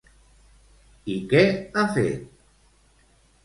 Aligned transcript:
I 1.15 1.19
què 1.35 1.43
ha 1.45 1.85
fet? 2.01 2.27